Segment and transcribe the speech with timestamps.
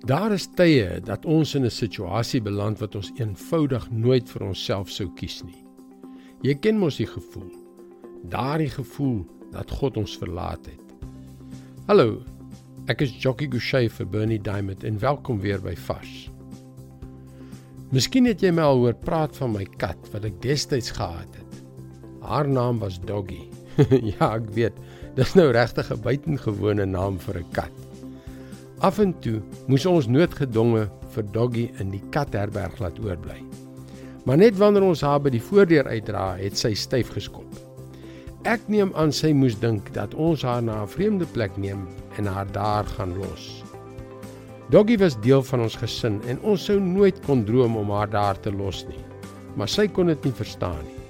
[0.00, 4.88] Daar is tye dat ons in 'n situasie beland wat ons eenvoudig nooit vir onsself
[4.88, 5.64] sou kies nie.
[6.42, 7.50] Jy ken mos die gevoel.
[8.24, 10.94] Daardie gevoel dat God ons verlaat het.
[11.86, 12.22] Hallo.
[12.86, 16.30] Ek is Jockey Gouchee vir Bernie Diamond en welkom weer by Vars.
[17.92, 21.62] Miskien het jy my al hoor praat van my kat wat ek destyds gehad het.
[22.22, 23.50] Haar naam was Doggy.
[24.16, 24.72] ja, ek weet,
[25.14, 27.89] dis nou regtig 'n buitengewone naam vir 'n kat.
[28.80, 33.36] Af en toe moes ons noodgedwonge vir Doggy in die katherberg laat oorbly.
[34.24, 37.58] Maar net wanneer ons haar by die voordeur uitdra, het sy styf geskop.
[38.48, 41.84] Ek neem aan sy moes dink dat ons haar na 'n vreemde plek neem
[42.16, 43.62] en haar daar gaan los.
[44.70, 48.40] Doggy was deel van ons gesin en ons sou nooit kon droom om haar daar
[48.40, 49.04] te los nie.
[49.56, 51.04] Maar sy kon dit nie verstaan nie.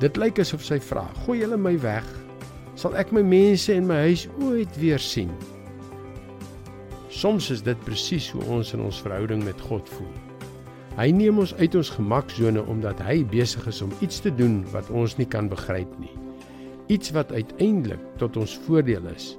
[0.00, 2.04] Dit lyk asof sy vra: "Gooi hulle my weg?
[2.74, 5.57] Sal ek my mense en my huis ooit weer sien?"
[7.08, 10.12] Soms is dit presies hoe ons in ons verhouding met God voel.
[10.98, 14.90] Hy neem ons uit ons gemaksone omdat hy besig is om iets te doen wat
[14.92, 16.12] ons nie kan begryp nie.
[16.92, 19.30] Iets wat uiteindelik tot ons voordeel is,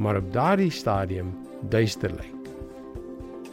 [0.00, 1.34] maar op daardie stadium
[1.74, 2.48] duister lyk.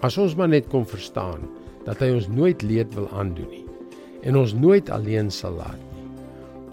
[0.07, 1.43] As ons maar net kon verstaan
[1.83, 3.65] dat hy ons nooit leed wil aandoen nie
[4.27, 6.07] en ons nooit alleen sal laat nie.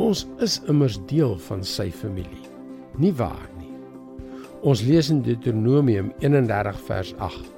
[0.02, 2.46] Ons is immers deel van sy familie.
[2.98, 3.55] Nie waar.
[4.64, 7.48] Ons lees in Deuteronomium 31 vers 8.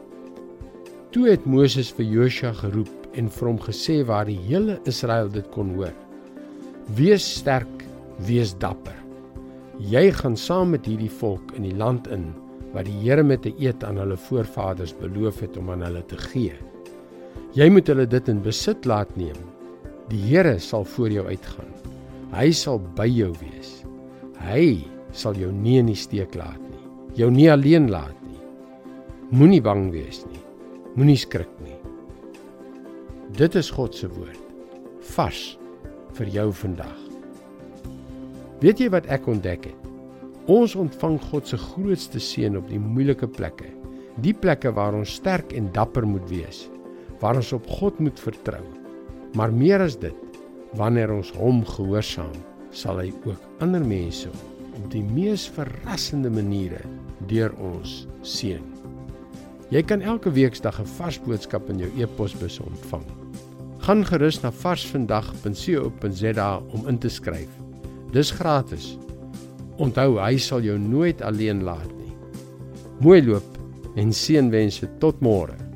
[1.15, 5.47] Toe het Moses vir Josua geroep en vir hom gesê waar die hele Israel dit
[5.55, 5.95] kon hoor.
[6.99, 7.85] Wees sterk,
[8.27, 8.97] wees dapper.
[9.79, 12.33] Jy gaan saam met hierdie volk in die land in
[12.75, 16.17] wat die Here met 'n eed aan hulle voorvaders beloof het om aan hulle te
[16.17, 16.55] gee.
[17.55, 19.39] Jy moet hulle dit in besit laat neem.
[20.09, 21.73] Die Here sal voor jou uitgaan.
[22.33, 23.85] Hy sal by jou wees.
[24.41, 26.68] Hy sal jou nie in die steek laat nie.
[27.19, 28.39] Jou nie alleen laat nie.
[29.35, 30.39] Moenie bang wees nie.
[30.95, 31.75] Moenie skrik nie.
[33.35, 34.39] Dit is God se woord.
[35.17, 35.57] Vars
[36.15, 37.01] vir jou vandag.
[38.62, 39.89] Weet jy wat ek ontdek het?
[40.47, 43.67] Ons ontvang God se grootste seën op die moeilike plekke.
[44.23, 46.69] Die plekke waar ons sterk en dapper moet wees,
[47.19, 48.62] waar ons op God moet vertrou.
[49.34, 50.39] Maar meer as dit,
[50.78, 52.39] wanneer ons hom gehoorsaam,
[52.71, 54.31] sal hy ook ander mense
[54.78, 56.87] op die mees verrassende maniere
[57.27, 58.62] deur ons seën.
[59.69, 63.05] Jy kan elke weeksdag 'n vars boodskap in jou e-posbus ontvang.
[63.79, 67.49] Gaan gerus na varsvandag.co.za om in te skryf.
[68.12, 68.99] Dis gratis.
[69.77, 72.12] Onthou, hy sal jou nooit alleen laat nie.
[73.01, 73.59] Mooi loop
[73.97, 75.68] en seënwense tot môre.